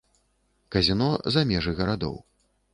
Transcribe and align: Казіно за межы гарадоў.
Казіно 0.77 1.09
за 1.37 1.45
межы 1.53 1.77
гарадоў. 1.83 2.21